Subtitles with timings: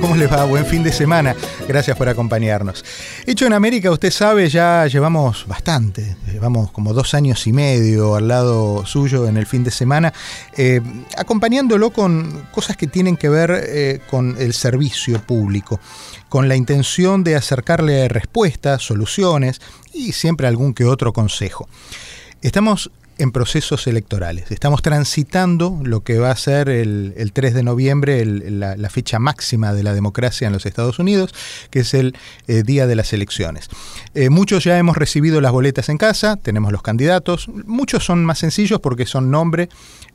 [0.00, 0.44] ¿Cómo les va?
[0.44, 1.34] Buen fin de semana.
[1.66, 2.84] Gracias por acompañarnos.
[3.26, 8.28] Hecho en América, usted sabe, ya llevamos bastante, llevamos como dos años y medio al
[8.28, 10.12] lado suyo en el fin de semana,
[10.56, 10.80] eh,
[11.16, 15.80] acompañándolo con cosas que tienen que ver eh, con el servicio público,
[16.28, 19.60] con la intención de acercarle respuestas, soluciones
[19.92, 21.68] y siempre algún que otro consejo.
[22.42, 24.50] Estamos en procesos electorales.
[24.50, 29.74] Estamos transitando lo que va a ser el, el 3 de noviembre, la, fecha máxima
[29.74, 31.34] de la democracia en los Estados Unidos,
[31.70, 33.68] que es el eh, día de las elecciones.
[34.14, 38.38] Eh, muchos ya hemos recibido las boletas en casa, tenemos los candidatos, muchos son más
[38.38, 39.68] sencillos porque son nombre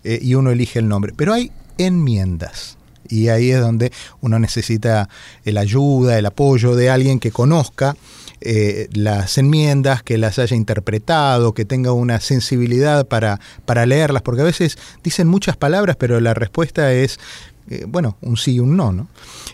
[0.03, 2.77] eh, y uno elige el nombre, pero hay enmiendas.
[3.09, 5.09] Y ahí es donde uno necesita
[5.43, 7.95] la ayuda, el apoyo de alguien que conozca
[8.45, 14.41] eh, las enmiendas, que las haya interpretado, que tenga una sensibilidad para, para leerlas, porque
[14.41, 17.21] a veces dicen muchas palabras, pero la respuesta es,
[17.69, 19.07] eh, bueno, un sí y un no, ¿no?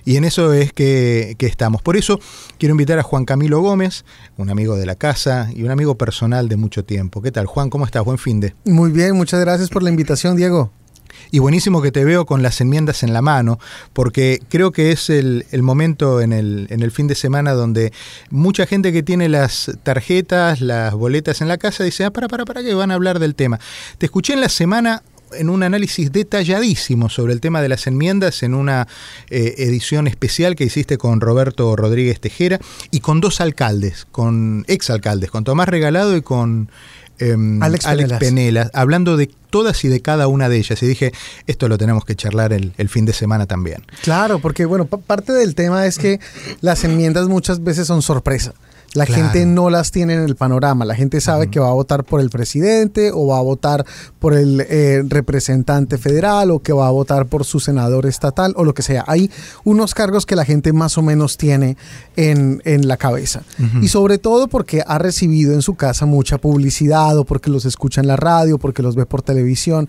[0.06, 1.84] Y en eso es que, que, estamos.
[1.84, 2.20] Por eso
[2.58, 4.06] quiero invitar a Juan Camilo Gómez,
[4.38, 7.22] un amigo de la casa y un amigo personal de mucho tiempo.
[7.22, 7.70] ¿Qué tal, Juan?
[7.70, 8.04] ¿Cómo estás?
[8.04, 8.56] Buen fin de.
[8.66, 10.72] Muy bien, muchas gracias por la invitación, Diego.
[11.32, 13.60] Y buenísimo que te veo con las enmiendas en la mano,
[13.94, 17.94] porque creo que es el, el momento en el, en el, fin de semana donde
[18.30, 22.46] mucha gente que tiene las tarjetas, las boletas en la casa, dice, ah, para, para,
[22.46, 23.60] para, que van a hablar del tema.
[23.98, 25.04] Te escuché en la semana
[25.34, 28.88] en un análisis detalladísimo sobre el tema de las enmiendas en una
[29.30, 32.60] eh, edición especial que hiciste con Roberto Rodríguez Tejera
[32.92, 36.72] y con dos alcaldes, con exalcaldes, con Tomás Regalado y con
[37.20, 40.82] eh, Alex, Alex Penela, hablando de todas y de cada una de ellas.
[40.84, 41.12] Y dije,
[41.48, 43.84] esto lo tenemos que charlar el, el fin de semana también.
[44.02, 46.20] Claro, porque bueno, parte del tema es que
[46.62, 48.54] las enmiendas muchas veces son sorpresa.
[48.94, 49.24] La claro.
[49.24, 50.84] gente no las tiene en el panorama.
[50.84, 51.52] La gente sabe uh -huh.
[51.52, 53.86] que va a votar por el presidente o va a votar
[54.20, 58.64] por el eh, representante federal o que va a votar por su senador estatal o
[58.64, 59.04] lo que sea.
[59.08, 59.30] Hay
[59.64, 61.78] unos cargos que la gente más o menos tiene
[62.16, 63.44] en, en la cabeza.
[63.60, 63.84] Uh -huh.
[63.84, 68.02] Y sobre todo porque ha recibido en su casa mucha publicidad o porque los escucha
[68.02, 69.88] en la radio, porque los ve por televisión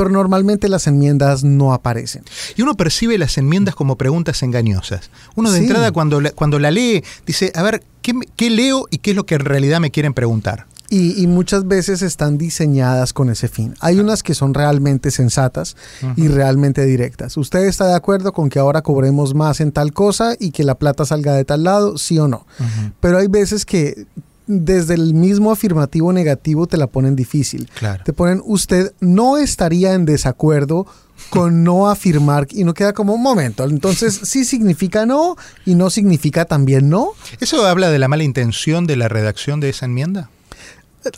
[0.00, 2.24] pero normalmente las enmiendas no aparecen.
[2.56, 5.10] Y uno percibe las enmiendas como preguntas engañosas.
[5.34, 5.64] Uno de sí.
[5.64, 9.16] entrada cuando la, cuando la lee dice, a ver, ¿qué, ¿qué, leo y qué es
[9.16, 10.64] lo que en realidad me quieren preguntar?
[10.88, 13.74] Y, y, muchas veces están diseñadas con ese fin.
[13.80, 16.14] Hay unas que son realmente sensatas uh -huh.
[16.16, 17.36] y realmente directas.
[17.36, 20.76] ¿Usted está de acuerdo con que ahora cobremos más en tal cosa y que la
[20.76, 21.98] plata salga de tal lado?
[21.98, 22.46] Sí o no.
[22.58, 22.92] Uh -huh.
[23.00, 24.06] Pero hay veces que
[24.50, 27.70] desde el mismo afirmativo negativo te la ponen difícil.
[27.78, 28.02] Claro.
[28.04, 30.86] Te ponen, usted no estaría en desacuerdo
[31.28, 33.64] con no afirmar y no queda como un momento.
[33.64, 37.10] Entonces sí significa no y no significa también no.
[37.38, 40.30] ¿Eso habla de la mala intención de la redacción de esa enmienda?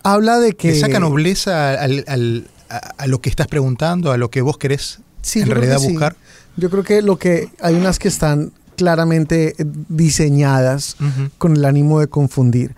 [0.03, 0.73] Habla de que...
[0.73, 4.59] ¿Le saca nobleza al, al, a, a, lo que estás preguntando, a lo que vos
[4.59, 6.13] querés sí, en realidad buscar?
[6.13, 6.61] Sí.
[6.61, 9.55] Yo creo que lo que hay unas que están claramente
[9.89, 11.31] diseñadas uh -huh.
[11.39, 12.75] con el ánimo de confundir.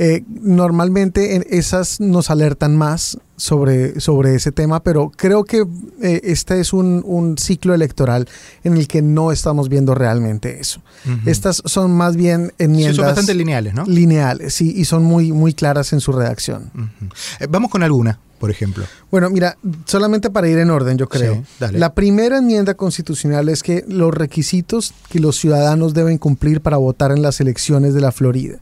[0.00, 5.66] Eh, normalmente esas nos alertan más sobre, sobre ese tema, pero creo que
[6.00, 8.28] eh, este es un, un, ciclo electoral
[8.62, 10.80] en el que no estamos viendo realmente eso.
[11.04, 11.26] Uh -huh.
[11.26, 12.94] Estas son más bien enmiendas...
[12.94, 13.84] Sí, son bastante lineales, ¿no?
[13.86, 16.70] Lineales, sí, y son muy, muy claras en su redacción.
[16.74, 17.12] Uh -huh.
[17.40, 18.84] eh, vamos con alguna, por ejemplo.
[19.10, 21.42] Bueno, mira, solamente para ir en orden, yo creo.
[21.58, 26.76] Sí, La primera enmienda constitucional es que los requisitos que los ciudadanos deben cumplir para
[26.76, 28.58] votar en las elecciones de la Florida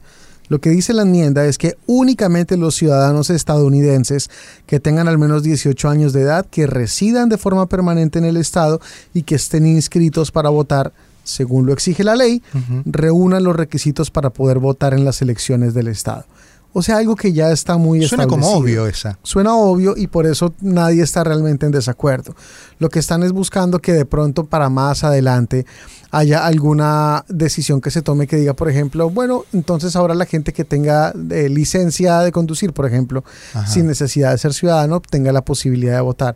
[0.49, 4.29] lo que dice la enmienda es que únicamente los ciudadanos estadounidenses
[4.65, 8.37] que tengan al menos 18 años de edad, que residan de forma permanente en el
[8.37, 8.79] estado
[9.13, 12.83] y que estén inscritos para votar, según lo exige la ley, uh -huh.
[12.85, 16.25] reúnan los requisitos para poder votar en las elecciones del estado.
[16.73, 19.17] O sea, algo que ya está muy Suena como obvio esa.
[19.23, 22.35] Suena obvio y por eso nadie está realmente en desacuerdo.
[22.77, 25.65] Lo que están es buscando que de pronto para más adelante
[26.11, 30.53] haya alguna decisión que se tome que diga, por ejemplo, bueno, entonces ahora la gente
[30.53, 33.23] que tenga eh, licencia de conducir, por ejemplo,
[33.65, 36.35] sin necesidad de ser ciudadano, tenga la posibilidad de votar.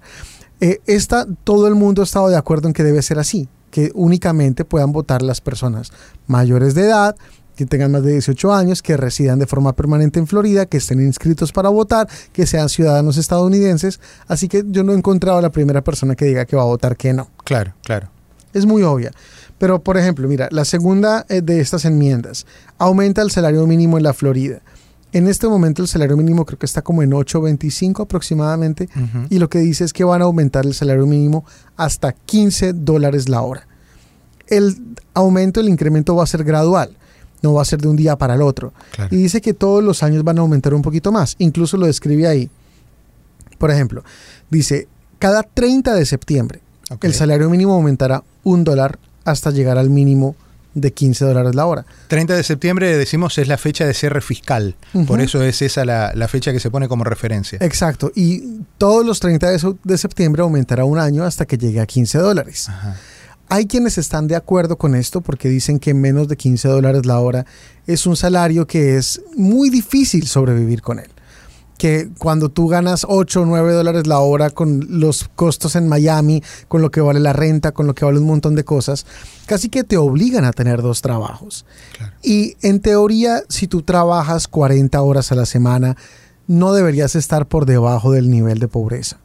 [0.60, 3.92] Eh, esta, todo el mundo ha estado de acuerdo en que debe ser así, que
[3.96, 5.92] únicamente puedan votar las personas
[6.28, 7.16] mayores de edad,
[7.56, 11.02] que tengan más de 18 años, que residan de forma permanente en Florida, que estén
[11.02, 14.00] inscritos para votar, que sean ciudadanos estadounidenses.
[14.28, 16.66] Así que yo no he encontrado a la primera persona que diga que va a
[16.66, 17.30] votar que no.
[17.44, 18.10] Claro, claro.
[18.54, 19.12] Es muy obvia.
[19.62, 22.48] Pero, por ejemplo, mira, la segunda eh, de estas enmiendas
[22.80, 24.60] aumenta el salario mínimo en la Florida.
[25.12, 28.90] En este momento el salario mínimo creo que está como en 8.25 aproximadamente
[29.30, 31.46] y lo que dice es que van a aumentar el salario mínimo
[31.78, 33.68] hasta 15 dólares la hora.
[34.48, 34.81] El
[35.13, 36.98] aumento, el incremento va a ser gradual,
[37.44, 38.74] no va a ser de un día para el otro.
[39.12, 42.25] Y dice que todos los años van a aumentar un poquito más, incluso lo describe
[42.25, 42.50] ahí.
[43.60, 44.04] Por ejemplo,
[44.50, 44.88] dice,
[45.19, 46.62] cada 30 de septiembre
[47.04, 50.36] el salario mínimo aumentará un dólar hasta llegar al mínimo
[50.74, 51.86] de 15 dólares la hora.
[52.08, 54.76] 30 de septiembre, decimos, es la fecha de cierre fiscal.
[55.08, 57.58] Por eso es esa la, fecha que se pone como referencia.
[57.62, 58.12] Exacto.
[58.16, 59.50] Y todos los 30
[59.84, 62.70] de, septiembre aumentará un año hasta que llegue a 15 dólares.
[63.50, 67.20] Hay quienes están de acuerdo con esto porque dicen que menos de 15 dólares la
[67.20, 67.46] hora
[67.86, 71.10] es un salario que es muy difícil sobrevivir con él
[71.81, 76.44] que cuando tú ganas 8 o 9 dólares la hora con los costos en Miami,
[76.68, 79.07] con lo que vale la renta, con lo que vale un montón de cosas,
[79.48, 81.66] casi que te obligan a tener dos trabajos.
[82.22, 85.98] Y en teoría, si tú trabajas 40 horas a la semana,
[86.45, 89.18] no deberías estar por debajo del nivel de pobreza.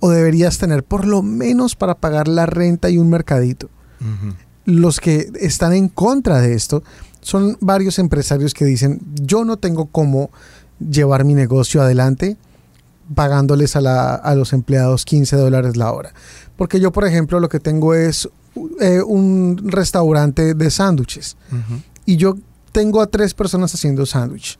[0.00, 3.70] O deberías tener por lo menos para pagar la renta y un mercadito.
[4.64, 6.82] Los que están en contra de esto
[7.20, 10.30] son varios empresarios que dicen, yo no tengo cómo
[10.78, 12.36] llevar mi negocio adelante
[13.14, 16.12] pagándoles a, los empleados 15 dólares la hora.
[16.56, 18.28] Porque yo, por ejemplo, lo que tengo es
[18.80, 21.36] eh, un restaurante de sándwiches
[22.04, 22.36] y yo
[22.72, 24.58] tengo a tres personas haciendo sándwich.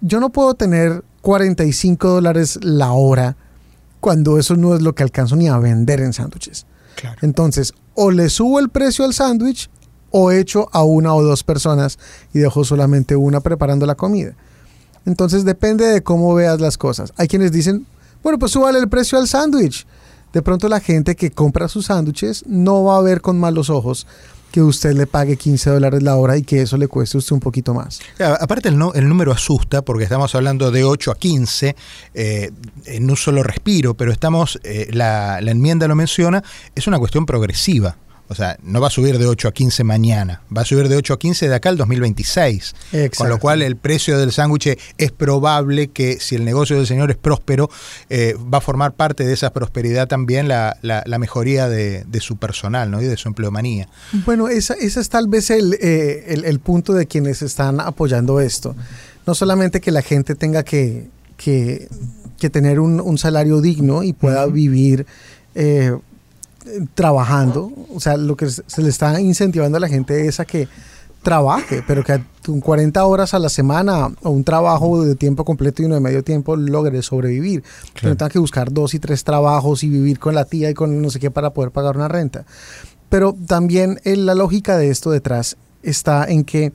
[0.00, 3.36] Yo no puedo tener 45 dólares la hora
[4.00, 6.66] cuando eso no es lo que alcanzo ni a vender en sándwiches.
[7.22, 9.70] Entonces, o le subo el precio al sándwich
[10.10, 11.98] o echo a una o dos personas
[12.32, 14.34] y dejo solamente una preparando la comida.
[15.06, 17.12] Entonces depende de cómo veas las cosas.
[17.16, 17.86] Hay quienes dicen,
[18.22, 19.86] bueno, pues súbale el precio al sándwich.
[20.32, 24.06] De pronto la gente que compra sus sándwiches no va a ver con malos ojos
[24.54, 27.32] que usted le pague 15 dólares la hora y que eso le cueste a usted
[27.32, 28.00] un poquito más.
[28.40, 31.74] Aparte el, el número asusta porque estamos hablando de 8 a 15
[32.14, 32.52] eh,
[32.84, 37.26] en un solo respiro, pero estamos, eh, la, la enmienda lo menciona, es una cuestión
[37.26, 37.96] progresiva.
[38.28, 40.96] O sea, no va a subir de 8 a 15 mañana, va a subir de
[40.96, 42.74] 8 a 15 de acá al 2026.
[43.18, 47.10] Con lo cual el precio del sándwich es probable que si el negocio del señor
[47.10, 47.68] es próspero,
[48.08, 50.76] eh, va a formar parte de esa prosperidad también la,
[51.18, 53.02] mejoría de, su personal ¿no?
[53.02, 53.88] y de su empleomanía.
[54.24, 58.74] Bueno, ese es tal vez eh, el, punto de quienes están apoyando esto.
[59.26, 61.88] No solamente que la gente tenga que, que,
[62.50, 65.06] tener un, salario digno y pueda vivir
[65.54, 65.96] eh,
[66.94, 70.68] trabajando, o sea, lo que se le está incentivando a la gente es a que
[71.24, 75.82] trabaje, pero que con 40 horas a la semana o un trabajo de tiempo completo
[75.82, 77.64] y uno de medio tiempo logre sobrevivir.
[77.94, 80.74] Que no tenga que buscar dos y tres trabajos y vivir con la tía y
[80.74, 82.44] con no sé qué para poder pagar una renta.
[83.08, 86.72] Pero también la lógica de esto detrás está en que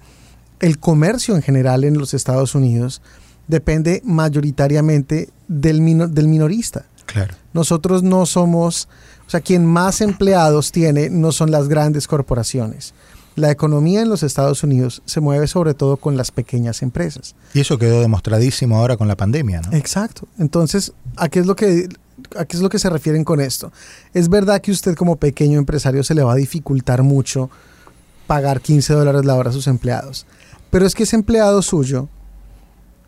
[0.59, 3.01] el comercio en general en los Estados Unidos
[3.47, 6.85] depende mayoritariamente del, del minorista.
[7.05, 7.35] Claro.
[7.53, 8.87] Nosotros no somos
[9.29, 12.95] o sea, quien más empleados tiene no son las grandes corporaciones.
[13.35, 17.35] La economía en los Estados Unidos se mueve sobre todo con las pequeñas empresas.
[17.53, 19.77] Y eso quedó demostradísimo ahora con la pandemia, ¿no?
[19.77, 20.27] Exacto.
[20.39, 21.87] Entonces, ¿a qué es lo que
[22.37, 23.71] ¿A qué es lo que se refieren con esto?
[24.15, 27.51] Es verdad que usted como pequeño empresario se le va a dificultar mucho
[28.25, 30.25] pagar 15 dólares la hora a sus empleados,
[30.71, 32.09] pero es que ese empleado suyo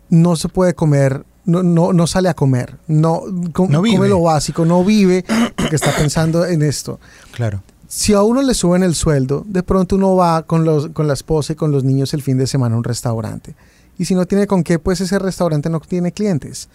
[0.08, 3.22] no se puede comer no, no, no sale a comer, no,
[3.52, 5.24] come lo básico, no vive
[5.56, 7.00] porque está pensando en esto.
[7.32, 7.62] Claro.
[7.88, 11.14] Si a uno le suben el sueldo, de pronto uno va con, los, con la
[11.14, 13.54] esposa y con los niños el fin de semana a un restaurante.
[13.98, 16.68] Y si no tiene con qué, pues ese restaurante no tiene clientes.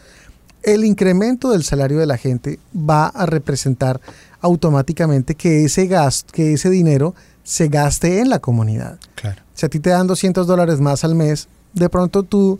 [0.62, 4.00] El incremento del salario de la gente va a representar
[4.42, 9.00] automáticamente que ese gasto, que ese dinero se gaste en la comunidad.
[9.16, 9.42] Claro.
[9.54, 12.60] Si a ti te dan 200 dólares más al mes, de pronto tú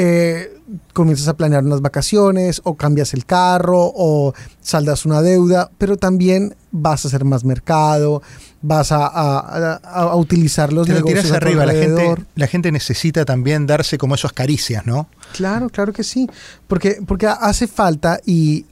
[0.00, 0.60] eh,
[0.92, 6.54] comienzas a planear unas vacaciones o cambias el carro o saldas una deuda, pero también
[6.70, 8.22] vas a hacer más mercado,
[8.62, 11.66] vas a, utilizar los negocios arriba.
[11.66, 15.08] La gente, la gente necesita también darse como esas caricias, ¿no?
[15.32, 16.30] Claro, claro que sí,
[16.68, 18.66] porque, porque hace falta y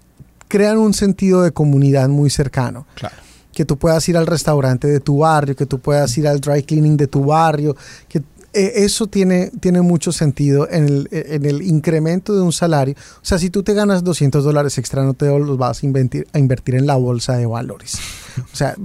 [0.47, 2.87] crean un sentido de comunidad muy cercano.
[2.95, 3.17] Claro.
[3.53, 6.63] que tú puedas ir al restaurante de tu barrio, que tú puedas ir al dry
[6.63, 7.75] cleaning de tu barrio,
[8.07, 8.23] que
[8.57, 12.95] eso tiene, tiene mucho sentido en el, en el, incremento de un salario.
[13.17, 16.27] O sea, si tú te ganas 200 dólares extra, no te los vas a invertir,
[16.33, 17.99] a invertir en la bolsa de valores.
[18.53, 18.77] O sea,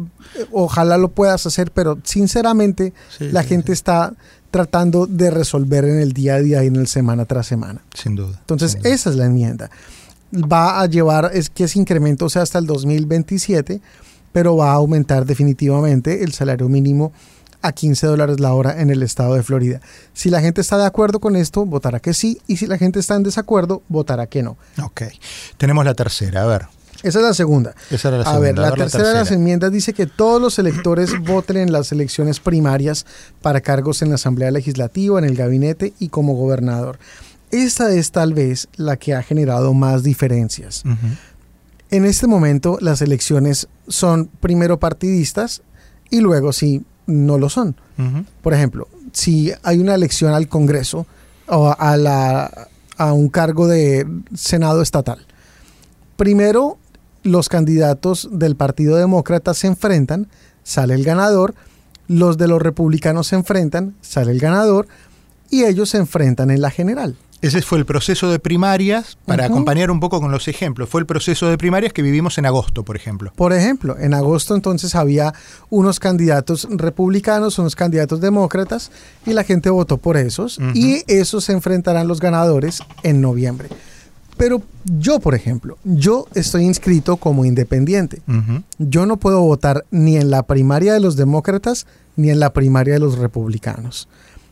[0.52, 3.74] ojalá lo puedas hacer, pero sinceramente sí, la sí, gente sí.
[3.74, 4.14] está
[4.50, 7.82] tratando de resolver en el día a día y en el semana tras semana.
[7.94, 8.38] Sin duda.
[8.40, 8.94] Entonces, sin duda.
[8.94, 9.72] esa es la enmienda.
[10.34, 13.82] Va a llevar, es que ese incremento sea hasta el 2027,
[14.32, 17.12] pero va a aumentar definitivamente el salario mínimo
[17.62, 19.82] a 15 dólares la hora en el estado de Florida.
[20.14, 23.00] Si la gente está de acuerdo con esto, votará que sí, y si la gente
[23.00, 24.58] está en desacuerdo, votará que no.
[24.84, 25.04] Ok.
[25.58, 26.68] Tenemos la tercera, a ver.
[27.04, 27.74] Esa es la segunda.
[27.90, 28.42] Esa era la a segunda.
[28.48, 31.58] ver, la, A ver, la tercera de las enmiendas dice que todos los electores voten
[31.58, 33.06] en las elecciones primarias
[33.42, 37.00] para cargos en la Asamblea Legislativa, en el gabinete y como gobernador.
[37.50, 40.84] Esta es tal vez la que ha generado más diferencias.
[41.90, 45.62] En este momento las elecciones son primero partidistas
[46.10, 47.76] y luego sí no lo son.
[48.42, 51.06] Por ejemplo, si hay una elección al Congreso
[51.48, 52.68] o a, la,
[52.98, 55.26] a un cargo de Senado estatal,
[56.18, 56.78] primero
[57.24, 60.28] los candidatos del Partido Demócrata se enfrentan,
[60.64, 61.54] sale el ganador,
[62.08, 64.88] los de los republicanos se enfrentan, sale el ganador
[65.50, 67.16] y ellos se enfrentan en la general.
[67.42, 70.90] Ese fue el proceso de primarias, para acompañar un poco con los ejemplos.
[70.90, 73.34] Fue el proceso de primarias que vivimos en agosto, por ejemplo.
[73.36, 75.34] Por ejemplo, en agosto entonces había
[75.70, 78.92] unos candidatos republicanos, unos candidatos demócratas,
[79.26, 83.70] y la gente votó por esos, y esos se enfrentarán los ganadores en noviembre.
[84.38, 88.22] Pero yo, por ejemplo, yo estoy inscrito como independiente.
[88.78, 92.94] Yo no puedo votar ni en la primaria de los demócratas ni en la primaria
[92.96, 94.08] de los republicanos.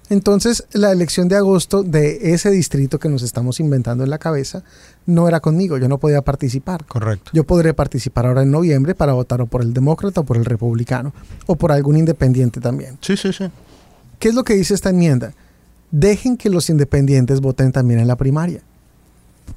[0.09, 4.63] Entonces, la elección de agosto de ese distrito que nos estamos inventando en la cabeza
[5.05, 6.83] no era conmigo, yo no podía participar.
[6.85, 7.29] Correcto.
[7.33, 10.45] Yo podré participar ahora en noviembre para votar o por el demócrata o por el
[10.45, 11.13] republicano
[11.45, 12.97] o por algún independiente también.
[13.01, 13.45] Sí, sí, sí.
[14.17, 15.33] ¿Qué es lo que dice esta enmienda?
[15.91, 18.61] Dejen que los independientes voten también en la primaria,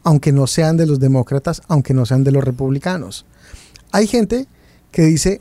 [0.04, 3.24] aunque no sean de los demócratas, aunque no sean de los republicanos.
[3.90, 4.46] Hay gente
[4.90, 5.40] que dice,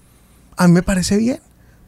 [0.58, 1.40] a mí me parece bien,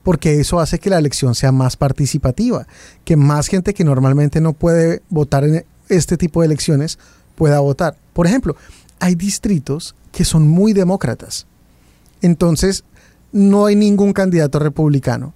[0.04, 2.68] porque eso hace que la elección sea más participativa,
[3.06, 7.00] que más gente que normalmente no puede votar en este tipo de elecciones
[7.36, 7.98] pueda votar.
[8.14, 8.56] Por ejemplo,
[9.00, 11.48] hay distritos que son muy demócratas.
[12.22, 12.84] Entonces,
[13.32, 15.34] no hay ningún candidato republicano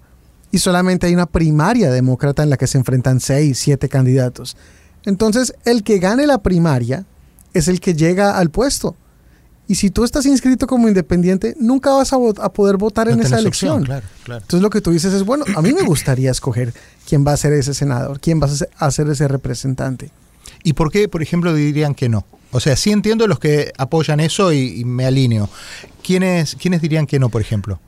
[0.51, 4.55] y solamente hay una primaria demócrata en la que se enfrentan seis, siete candidatos.
[5.03, 7.05] Entonces, el que gane la primaria
[7.53, 8.95] es el que llega al puesto.
[9.67, 12.17] Y si tú estás inscrito como independiente, nunca vas a,
[12.49, 13.71] poder votar en esa elección.
[13.81, 14.41] opción, claro, claro.
[14.41, 16.73] Entonces lo que tú dices es, bueno, a mí me gustaría escoger
[17.07, 18.47] quién va a ser ese senador, quién va
[18.77, 20.11] a ser- ese representante.
[20.63, 22.25] ¿Y por qué, por ejemplo, dirían que no?
[22.51, 25.49] O sea, sí entiendo los que apoyan eso y, y me alineo.
[26.01, 27.79] ¿Quiénes, ¿Quiénes dirían que no, por ejemplo?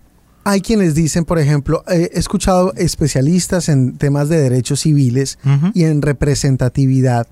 [0.44, 5.38] Hay quienes dicen, por ejemplo, eh, he escuchado especialistas en temas de derechos civiles
[5.74, 7.28] y en representatividad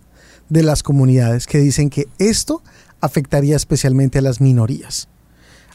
[0.50, 2.62] de las comunidades que dicen que esto
[3.01, 5.08] afectaría especialmente a las minorías,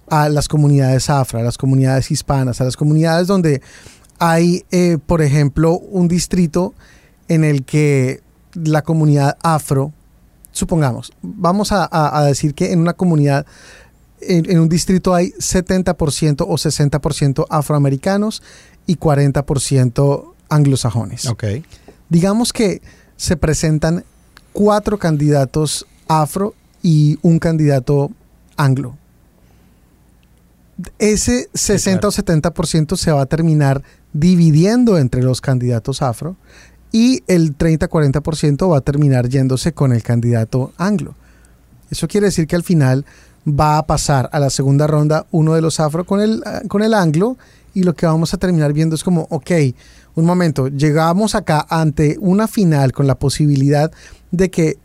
[0.08, 3.62] a las comunidades afro, a las comunidades hispanas, a las comunidades donde
[4.18, 6.74] hay, eh, por ejemplo, un distrito
[7.28, 8.20] en el que
[8.54, 9.92] la comunidad afro,
[10.52, 13.46] supongamos, vamos a, a- a decir que en una comunidad,
[14.20, 18.42] en, en un distrito hay 70% o 60% afroamericanos
[18.86, 21.44] y 40% anglosajones Ok.
[22.08, 22.82] digamos que
[23.16, 24.04] se presentan
[24.52, 28.10] cuatro candidatos afro y un candidato
[28.56, 28.96] anglo.
[30.98, 32.08] Ese 60 claro.
[32.08, 36.36] o 70% se va a terminar dividiendo entre los candidatos afro
[36.90, 41.14] y el 30-40% va a terminar yéndose con el candidato anglo.
[41.90, 43.04] Eso quiere decir que al final
[43.46, 46.82] va a pasar a la segunda ronda uno de los afro con el, ah, con
[46.82, 47.36] el anglo
[47.74, 49.50] y lo que vamos a terminar viendo es como, ok,
[50.14, 53.90] un momento, llegamos acá ante una final con la posibilidad
[54.30, 54.78] de que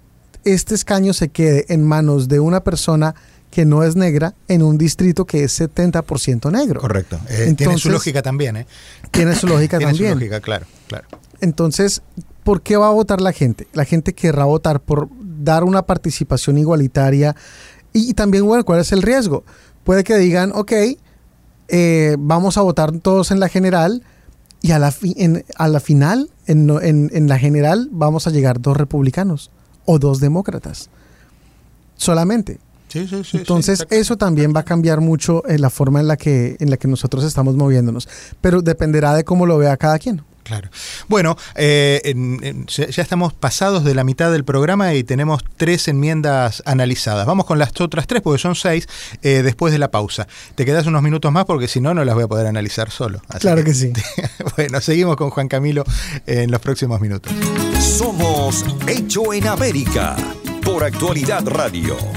[0.53, 3.15] este escaño se quede en manos de una persona
[3.51, 6.81] que no es negra en un distrito que es 70% negro.
[6.81, 7.17] Correcto.
[7.29, 8.67] Eh, tiene Entonces- su lógica también, ¿eh?
[9.11, 10.13] Tiene su lógica Tiene también.
[10.13, 11.07] su lógica, claro, claro.
[11.39, 12.01] Entonces,
[12.43, 13.67] ¿por qué va a votar la gente?
[13.73, 17.35] La gente querrá votar por dar una participación igualitaria
[17.93, 19.43] y, y también, bueno, ¿cuál es el riesgo?
[19.83, 20.73] Puede que digan, ok,
[21.69, 24.03] eh, vamos a votar todos en la general
[24.61, 28.31] y a la, fi- en, a la final, en, en- en la general, vamos a
[28.31, 29.51] llegar dos republicanos
[29.87, 30.91] o dos demócratas.
[31.95, 32.59] Solamente.
[32.87, 36.17] Sí, sí, sí, Entonces, eso también va a cambiar mucho en la forma en la,
[36.17, 38.07] que, en la que nosotros estamos moviéndonos,
[38.41, 40.23] pero dependerá de cómo lo vea cada quien.
[40.47, 40.69] Claro.
[41.09, 47.25] Bueno, eh, ya estamos pasados de la mitad del programa y tenemos tres enmiendas analizadas.
[47.25, 48.87] Vamos con las otras tres, porque son seis,
[49.23, 50.25] eh, después de la pausa.
[50.55, 53.21] Te quedas unos minutos más porque si no, no las voy a poder analizar solo.
[53.39, 53.91] claro que, sí.
[54.55, 55.83] bueno, seguimos con Juan Camilo
[56.25, 57.33] en los próximos minutos.
[57.81, 60.15] Somos Hecho en América
[60.63, 62.16] por Actualidad Radio.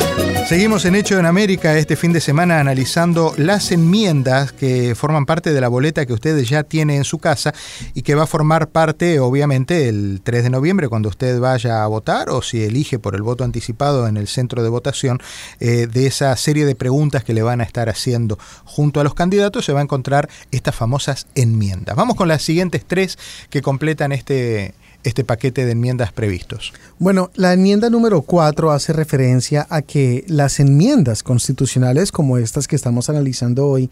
[0.47, 5.53] Seguimos en Hecho en América este fin de semana analizando las enmiendas que forman parte
[5.53, 7.53] de la boleta que ustedes ya tiene en su casa
[7.93, 11.87] y que va a formar parte, obviamente, el 3 de noviembre cuando usted vaya a
[11.87, 15.19] votar o si elige por el voto anticipado en el centro de votación
[15.61, 19.13] eh, de esa serie de preguntas que le van a estar haciendo junto a los
[19.13, 21.95] candidatos se va a encontrar estas famosas enmiendas.
[21.95, 23.17] Vamos con las siguientes tres
[23.49, 26.73] que completan este, este paquete de enmiendas previstos?
[26.99, 32.75] Bueno, la enmienda número 4 hace referencia a que las enmiendas constitucionales como estas que
[32.75, 33.89] estamos analizando hoy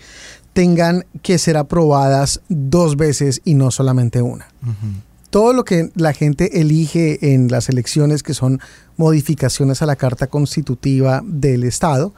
[0.54, 4.48] tengan que ser aprobadas dos veces y no solamente una.
[5.30, 8.60] Todo lo que la gente elige en las elecciones, que son
[8.98, 12.14] modificaciones a la Carta Constitutiva del Estado,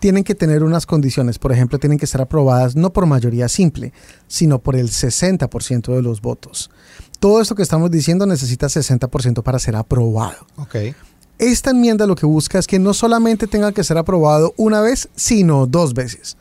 [0.00, 1.38] tienen que tener unas condiciones.
[1.38, 3.92] Por ejemplo, tienen que ser aprobadas no por mayoría simple,
[4.26, 6.70] sino por el 60% de los votos
[7.18, 10.46] todo esto que estamos diciendo necesita 60% para ser aprobado.
[10.56, 10.94] Okay.
[11.38, 15.08] Esta enmienda lo que busca es que no solamente tenga que ser aprobado una vez,
[15.14, 16.36] sino dos veces.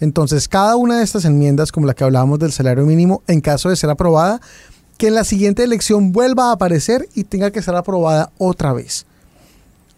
[0.00, 3.68] Entonces, cada una de estas enmiendas, como la que hablábamos del salario mínimo, en caso
[3.68, 4.40] de ser aprobada,
[4.96, 9.06] que en la siguiente elección vuelva a aparecer y tenga que ser aprobada otra vez.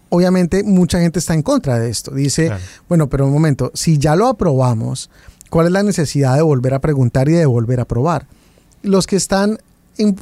[0.09, 2.13] Obviamente, mucha gente está en contra de esto.
[2.13, 2.51] Dice,
[2.89, 5.11] bueno, pero un momento, si ya lo aprobamos,
[5.49, 8.27] ¿cuál es la necesidad de volver a preguntar y de volver a aprobar?
[8.83, 9.59] Los que están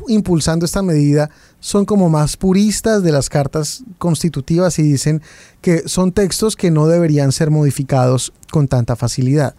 [0.09, 1.31] impulsando esta medida
[1.61, 5.23] son como más puristas de las cartas constitutivas y dicen
[5.61, 9.55] que son textos que no deberían ser modificados con tanta facilidad.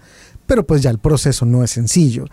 [0.46, 2.26] Pero pues ya el proceso no es sencillo.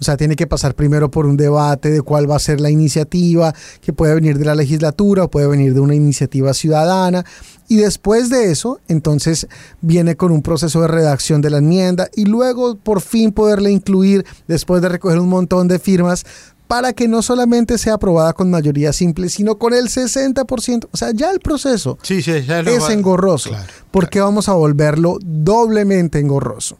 [0.00, 2.70] O sea, tiene que pasar primero por un debate de cuál va a ser la
[2.70, 7.26] iniciativa, que puede venir de la legislatura o puede venir de una iniciativa ciudadana.
[7.68, 9.48] Y después de eso, entonces
[9.82, 14.24] viene con un proceso de redacción de la enmienda y luego por fin poderle incluir,
[14.46, 16.24] después de recoger un montón de firmas,
[16.68, 20.88] para que no solamente sea aprobada con mayoría simple, sino con el 60%.
[20.92, 23.50] O sea, ya el proceso es engorroso.
[23.90, 26.78] ¿Por qué vamos a volverlo doblemente engorroso?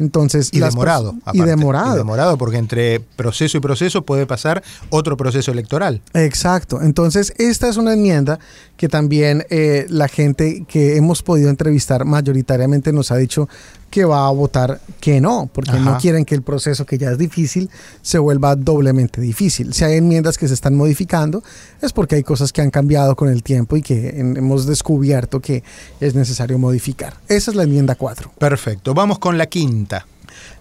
[0.00, 1.14] Entonces, y demorado.
[1.32, 1.94] y demorado.
[1.94, 6.00] Y demorado, porque entre proceso y proceso puede pasar otro proceso electoral.
[6.14, 6.80] Exacto.
[6.80, 8.38] Entonces, esta es una enmienda
[8.78, 13.46] que también eh, la gente que hemos podido entrevistar mayoritariamente nos ha dicho
[13.90, 17.18] que va a votar que no, porque no quieren que el proceso que ya es
[17.18, 17.68] difícil
[18.02, 19.74] se vuelva doblemente difícil.
[19.74, 21.42] Si hay enmiendas que se están modificando,
[21.82, 25.64] es porque hay cosas que han cambiado con el tiempo y que hemos descubierto que
[26.00, 27.14] es necesario modificar.
[27.28, 28.32] Esa es la enmienda 4.
[28.38, 30.06] Perfecto, vamos con la quinta.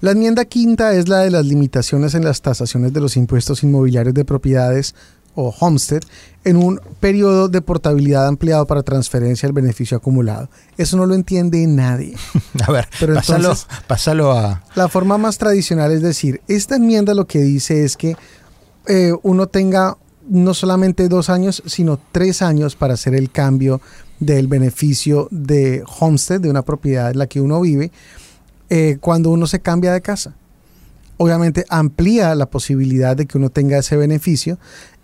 [0.01, 4.13] La enmienda quinta es la de las limitaciones en las tasaciones de los impuestos inmobiliarios
[4.13, 4.95] de propiedades
[5.39, 6.01] o homestead
[6.43, 10.49] en un periodo de portabilidad ampliado para transferencia del beneficio acumulado.
[10.77, 12.15] Eso no lo entiende nadie.
[12.67, 13.15] A ver, Pero
[13.87, 14.63] pásalo, a...
[14.75, 18.15] La forma más tradicional es decir, esta enmienda lo que dice es que
[18.87, 19.97] eh, uno tenga
[20.27, 23.81] no solamente dos años, sino tres años para hacer el cambio
[24.19, 27.91] del beneficio de homestead, de una propiedad en la que uno vive,
[28.69, 30.35] eh, cuando uno se cambia de casa
[31.19, 34.57] obviamente amplía la posibilidad de que uno tenga ese beneficio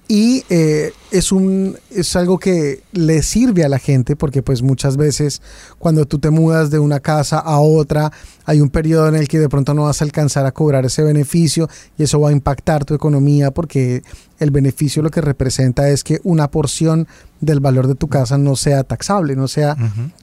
[0.08, 4.98] y eh, es, un, es algo que le sirve a la gente porque pues muchas
[4.98, 5.42] veces
[5.80, 8.12] cuando tú te mudas de una casa a otra
[8.46, 11.02] hay un periodo en el que de pronto no vas a alcanzar a cobrar ese
[11.02, 14.04] beneficio y eso va a impactar tu economía porque
[14.38, 17.08] el beneficio lo que representa es que una porción
[17.42, 19.76] del valor de tu casa no sea taxable, no sea,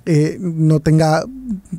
[0.06, 1.24] eh, no tenga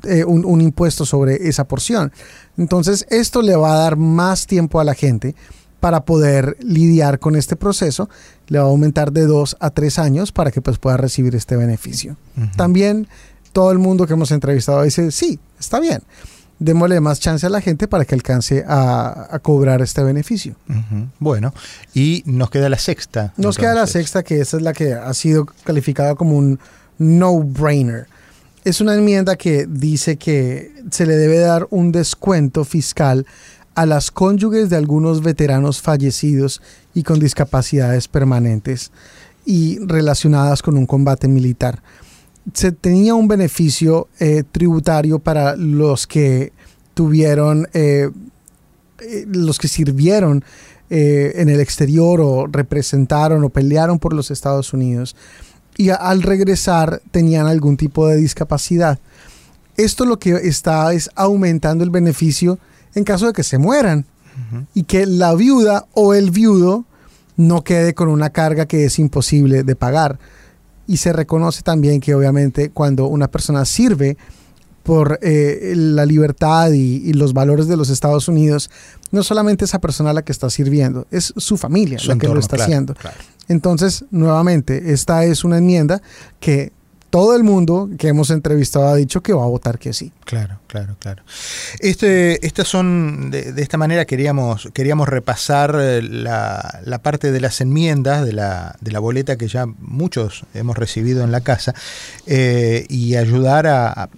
[0.03, 2.11] eh, un, un impuesto sobre esa porción.
[2.57, 5.35] Entonces esto le va a dar más tiempo a la gente
[5.83, 8.09] para poder lidiar con este proceso,
[8.47, 11.57] le va a aumentar de dos a tres años para que pues, pueda recibir este
[11.57, 12.15] beneficio.
[12.55, 13.05] También
[13.51, 16.01] todo el mundo que hemos entrevistado dice, sí, está bien,
[16.57, 20.55] démosle más chance a la gente para que alcance a, cobrar este beneficio.
[21.19, 21.53] Bueno,
[21.93, 23.33] y nos queda la sexta.
[23.35, 26.61] Nos queda la sexta, que esa es la que ha sido calificada como un
[26.97, 28.07] no-brainer.
[28.63, 33.25] Es una enmienda que dice que se le debe dar un descuento fiscal
[33.75, 36.61] a las cónyuges de algunos veteranos fallecidos
[36.93, 38.91] y con discapacidades permanentes
[39.45, 41.81] y relacionadas con un combate militar.
[42.53, 46.51] Se tenía un beneficio eh, tributario para los que
[46.93, 48.09] tuvieron, eh,
[48.99, 50.43] eh, los que sirvieron
[50.89, 55.15] en el exterior o representaron o pelearon por los Estados Unidos
[55.75, 58.99] y al regresar tenían algún tipo de discapacidad.
[59.75, 62.59] Esto lo que está es aumentando el beneficio
[62.95, 64.05] en caso de que se mueran
[64.73, 66.85] y que la viuda o el viudo
[67.37, 70.19] no quede con una carga que es imposible de pagar.
[70.87, 74.17] Y se reconoce también que obviamente cuando una persona sirve
[74.83, 78.69] por eh, la libertad y, los valores de los Estados Unidos,
[79.11, 82.57] no solamente esa persona la que está sirviendo, es su familia la que lo está
[82.57, 82.93] haciendo.
[83.47, 86.01] Entonces, nuevamente, esta es una enmienda
[86.41, 86.73] que
[87.13, 90.11] todo el mundo que hemos entrevistado ha dicho que va a votar que sí.
[90.25, 91.21] Claro, claro, claro.
[91.79, 98.25] Este, estas son, de, esta manera queríamos, queríamos repasar eh, la, parte de las enmiendas
[98.25, 101.75] de la, de la, boleta que ya muchos hemos recibido en la casa
[102.25, 104.09] eh, y ayudar a,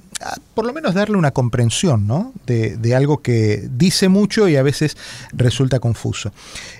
[0.53, 2.31] por lo menos darle una comprensión ¿no?
[2.45, 4.95] de, algo que dice mucho y a veces
[5.33, 6.31] resulta confuso.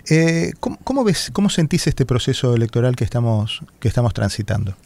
[0.10, 4.78] Eh, ¿cómo, ves, cómo sentís este proceso electoral que estamos, que estamos transitando?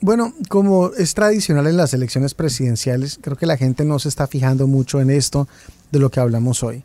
[0.00, 4.26] Bueno, como es tradicional en las elecciones presidenciales, creo que la gente no se está
[4.26, 5.48] fijando mucho en esto
[5.90, 6.82] de lo que hablamos hoy.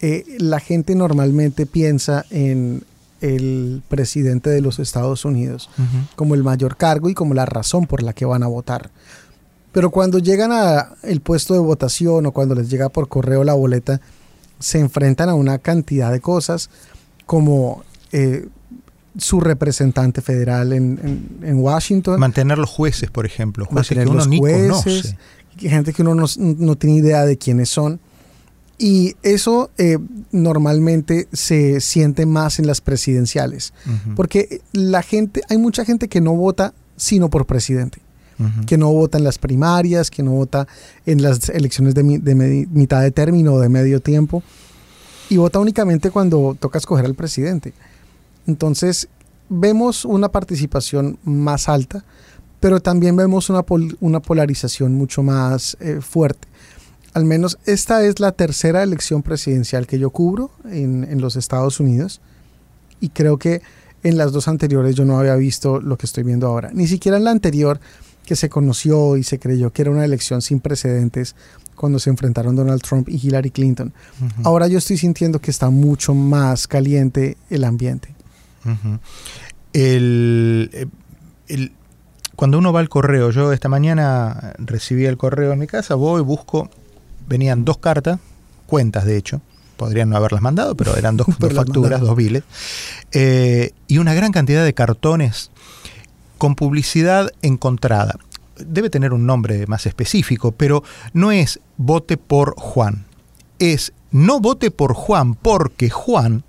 [0.00, 2.84] Eh, la gente normalmente piensa en
[3.20, 5.70] el presidente de los Estados Unidos
[6.16, 8.90] como el mayor cargo y como la razón por la que van a votar.
[9.70, 14.00] Pero cuando llegan al puesto de votación o cuando les llega por correo la boleta,
[14.58, 16.68] se enfrentan a una cantidad de cosas
[17.24, 18.48] como eh,
[19.16, 22.18] su representante federal en, Washington.
[22.18, 23.66] Mantener los jueces, por ejemplo.
[23.66, 25.16] Jueces que uno los jueces,
[25.56, 28.00] gente que uno no, tiene idea de quiénes son.
[28.78, 29.98] Y eso eh,
[30.32, 33.72] normalmente se siente más en las presidenciales.
[34.16, 37.98] Porque la gente, hay mucha gente que no vota sino por presidente.
[38.66, 40.66] Que no vota en las primarias, que no vota
[41.06, 42.34] en las elecciones de, de
[42.72, 44.42] mitad de término o de medio tiempo.
[45.28, 47.72] Y vota únicamente cuando toca escoger al presidente.
[48.46, 49.08] Entonces,
[49.48, 52.04] vemos una participación más alta,
[52.60, 53.64] pero también vemos una,
[54.00, 56.48] una polarización mucho más eh, fuerte.
[57.12, 61.78] Al menos esta es la tercera elección presidencial que yo cubro en, en los Estados
[61.78, 62.22] Unidos
[63.00, 63.60] y creo que
[64.02, 66.70] en las dos anteriores yo no había visto lo que estoy viendo ahora.
[66.72, 67.80] Ni siquiera en la anterior
[68.24, 71.34] que se conoció y se creyó que era una elección sin precedentes
[71.74, 73.92] cuando se enfrentaron Donald Trump y Hillary Clinton.
[74.44, 78.14] Ahora yo estoy sintiendo que está mucho más caliente el ambiente
[79.72, 80.88] el,
[82.36, 86.22] cuando uno va al correo, yo esta mañana recibí el correo en mi casa, voy,
[86.22, 86.70] busco,
[87.28, 88.18] venían dos cartas,
[88.66, 89.40] cuentas de hecho,
[89.76, 92.42] podrían no haberlas mandado, pero eran dos, facturas, dos biles,
[93.12, 95.50] eh, y una gran cantidad de cartones
[96.38, 98.16] con publicidad encontrada.
[98.58, 103.06] Debe tener un nombre más específico, pero no es vote por Juan,
[103.58, 106.44] es no vote por Juan porque Juan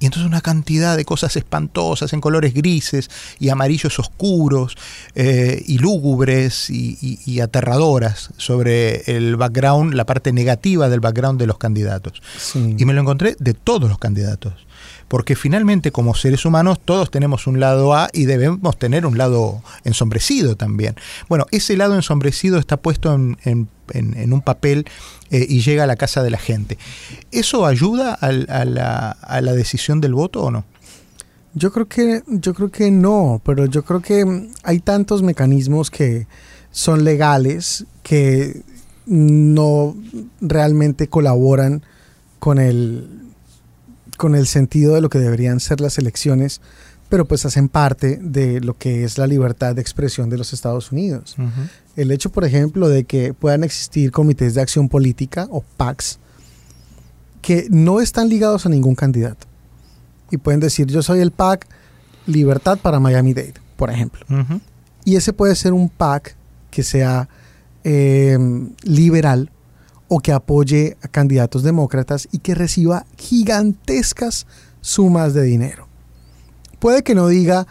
[0.00, 4.76] y entonces una cantidad de cosas espantosas en colores grises y amarillos oscuros
[5.14, 11.58] eh, y lúgubres y, aterradoras sobre el background, la parte negativa del background de los
[11.58, 12.20] candidatos.
[12.54, 14.54] Y me lo encontré de todos los candidatos
[15.10, 19.60] porque finalmente como seres humanos todos tenemos un lado A y debemos tener un lado
[19.82, 20.94] ensombrecido también.
[21.28, 24.86] Bueno, ese lado ensombrecido está puesto en, un papel
[25.32, 26.78] eh, y llega a la casa de la gente.
[27.32, 30.64] ¿Eso ayuda a, la, decisión del voto o no?
[31.54, 36.28] Yo creo que, yo creo que no, pero yo creo que hay tantos mecanismos que
[36.70, 38.62] son legales que
[39.06, 39.96] no
[40.40, 41.82] realmente colaboran
[42.38, 43.19] con el
[44.20, 46.60] con el sentido de lo que deberían ser las elecciones,
[47.08, 50.92] pero pues hacen parte de lo que es la libertad de expresión de los Estados
[50.92, 51.36] Unidos.
[51.96, 56.18] El hecho, por ejemplo, de que puedan existir comités de acción política o PACs
[57.40, 59.46] que no están ligados a ningún candidato
[60.30, 61.66] y pueden decir yo soy el PAC
[62.26, 64.26] Libertad para Miami Dade, por ejemplo.
[65.02, 66.36] Y ese puede ser un PAC
[66.70, 67.30] que sea
[67.84, 68.36] eh,
[68.82, 69.50] liberal
[70.12, 74.44] o que apoye a candidatos demócratas y que reciba gigantescas
[74.80, 75.86] sumas de dinero.
[76.80, 77.68] Puede que no diga,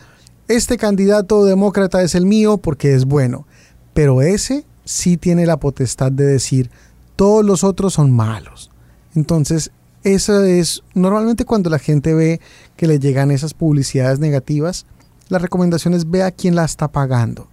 [0.47, 3.45] este candidato demócrata es el mío porque es bueno,
[3.93, 6.71] pero ese sí tiene la potestad de decir,
[7.17, 8.71] todos los otros son malos.
[9.15, 9.71] Entonces,
[10.03, 12.39] eso es normalmente cuando la gente ve
[12.77, 14.85] que le llegan esas publicidades negativas,
[15.27, 17.49] la recomendación es ve a quién la está pagando.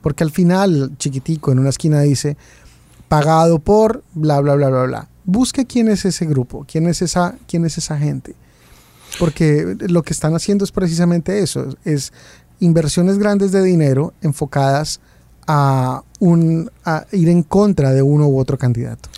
[0.00, 2.38] Porque al final, chiquitico, en una esquina dice,
[3.10, 5.08] pagado por bla, bla, bla, bla, bla.
[5.24, 8.36] busque quién es ese grupo, quién es esa, quién es esa gente.
[9.18, 12.12] Porque lo que están haciendo es precisamente eso, es
[12.60, 15.00] inversiones grandes de dinero enfocadas
[15.48, 19.08] a, un, a ir en contra de uno u otro candidato.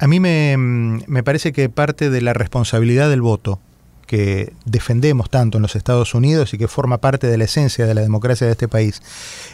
[0.00, 3.60] A mí me, me parece que parte de la responsabilidad del voto
[4.06, 7.94] que defendemos tanto en los Estados Unidos y que forma parte de la esencia de
[7.94, 9.02] la democracia de este país,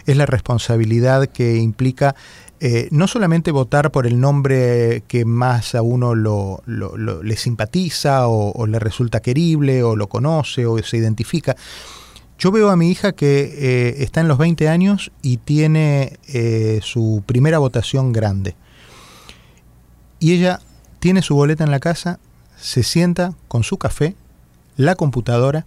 [0.06, 2.14] es la responsabilidad que implica
[2.64, 8.66] eh, no solamente votar por el nombre que más a uno lo, le simpatiza o,
[8.68, 11.56] le resulta querible o lo conoce o se identifica.
[12.38, 16.78] Yo veo a mi hija que eh, está en los 20 años y tiene eh,
[16.84, 18.54] su primera votación grande.
[20.20, 20.60] Y ella
[21.00, 22.20] tiene su boleta en la casa,
[22.56, 24.14] se sienta con su café,
[24.82, 25.66] la computadora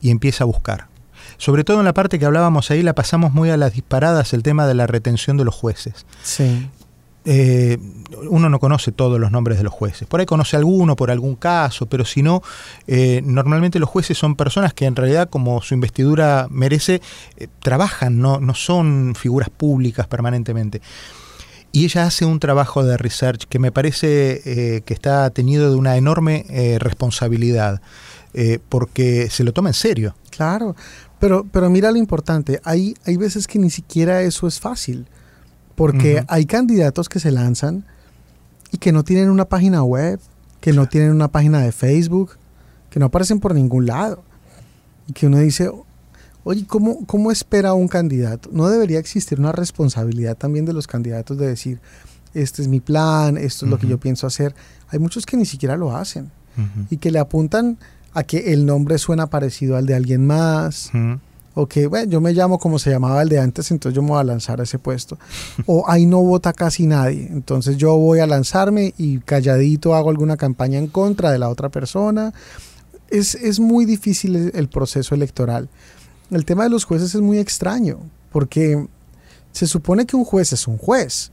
[0.00, 0.88] y empieza a buscar.
[1.36, 4.42] Sobre todo en la parte que hablábamos ahí, la pasamos muy a las disparadas, el
[4.42, 6.06] tema de la retención de los jueces.
[6.22, 6.68] Sí.
[7.26, 7.78] Eh,
[8.30, 10.08] uno no conoce todos los nombres de los jueces.
[10.08, 12.42] Por ahí conoce alguno por algún caso, pero si no,
[12.86, 17.02] eh, normalmente los jueces son personas que en realidad, como su investidura merece,
[17.36, 20.80] eh, trabajan, no, no son figuras públicas permanentemente.
[21.72, 25.96] Y ella hace un trabajo de research que me parece que está tenido de una
[25.96, 26.44] enorme
[26.80, 27.80] responsabilidad,
[28.68, 30.14] porque se lo toma en serio.
[30.30, 30.74] Claro,
[31.20, 35.06] pero, pero mira lo importante, hay, hay veces que ni siquiera eso es fácil,
[35.76, 37.84] porque hay candidatos que se lanzan
[38.72, 40.18] y que no tienen una página web,
[40.60, 42.32] que no tienen una página de Facebook,
[42.90, 44.22] que no aparecen por ningún lado.
[45.06, 45.70] Y que uno dice,
[46.44, 48.50] oye, ¿cómo, cómo espera un candidato?
[48.52, 51.80] ¿No debería existir una responsabilidad también de los candidatos de decir,
[52.34, 54.54] este es mi plan, esto es lo que yo pienso hacer?
[54.88, 56.30] Hay muchos que ni siquiera lo hacen
[56.90, 57.78] y que le apuntan
[58.12, 60.90] a que el nombre suena parecido al de alguien más.
[61.54, 64.10] O que, bueno, yo me llamo como se llamaba el de antes, entonces yo me
[64.10, 65.18] voy a lanzar a ese puesto.
[65.66, 70.36] o ahí no vota casi nadie, entonces yo voy a lanzarme y calladito hago alguna
[70.36, 72.32] campaña en contra de la otra persona.
[73.08, 75.68] Es, es muy difícil el proceso electoral.
[76.30, 77.98] El tema de los jueces es muy extraño,
[78.30, 78.86] porque
[79.52, 81.32] se supone que un juez es un juez,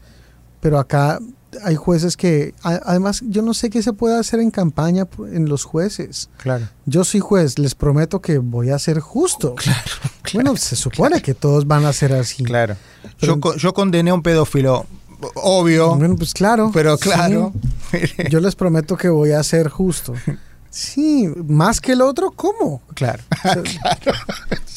[0.60, 1.20] pero acá
[1.64, 5.64] hay jueces que, además, yo no sé qué se puede hacer en campaña en los
[5.64, 6.30] jueces.
[6.38, 6.68] Claro.
[6.86, 9.56] Yo soy juez, les prometo que voy a ser justo.
[10.28, 10.44] Claro.
[10.44, 12.44] bueno, se supone que todos van a ser así.
[12.44, 12.76] Claro.
[13.20, 14.86] yo, yo condené a un pedófilo,
[15.36, 15.96] obvio.
[15.96, 16.70] Bueno, pues claro.
[16.74, 17.54] Pero claro.
[18.30, 20.14] yo les prometo que voy a ser justo.
[20.70, 22.82] Sí, más que el otro, ¿cómo?
[22.94, 23.24] Claro.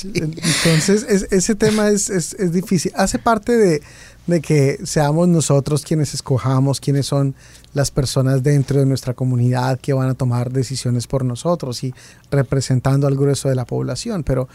[0.14, 2.92] Entonces, ese tema es, es difícil.
[2.94, 3.82] Hace parte de
[4.30, 7.34] de que seamos nosotros quienes escojamos quiénes son
[7.74, 11.94] las personas dentro de nuestra comunidad que van a tomar decisiones por nosotros y
[12.30, 14.22] representando al grueso de la población.
[14.24, 14.48] Pero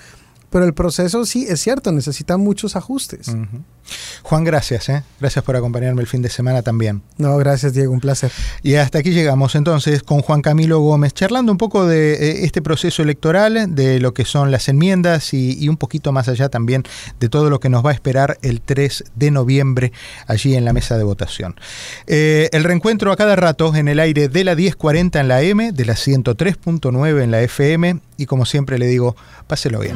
[0.49, 3.35] pero el proceso sí es cierto, necesita muchos ajustes.
[4.23, 5.03] Juan, gracias, ¿eh?
[5.19, 7.01] gracias por acompañarme el fin de semana también.
[7.17, 8.31] No, gracias Diego, un placer.
[8.63, 12.61] Y hasta aquí llegamos entonces con Juan Camilo Gómez, charlando un poco de eh, este
[12.61, 16.83] proceso electoral, de lo que son las enmiendas y, un poquito más allá también
[17.19, 19.91] de todo lo que nos va a esperar el 3 de noviembre
[20.27, 21.55] allí en la mesa de votación.
[22.07, 25.71] Eh, el reencuentro a cada rato en el aire de la 1040 en la M,
[25.71, 29.15] de la 103.9 en la FM y como siempre le digo,
[29.47, 29.95] páselo bien.